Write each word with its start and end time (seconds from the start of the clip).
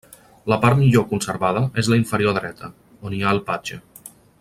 La 0.53 0.57
part 0.63 0.79
millor 0.79 1.05
conservada 1.11 1.63
és 1.83 1.91
la 1.95 2.01
inferior 2.03 2.37
dreta, 2.41 2.71
on 3.09 3.19
hi 3.19 3.23
ha 3.29 3.39
el 3.39 3.47
patge. 3.53 3.83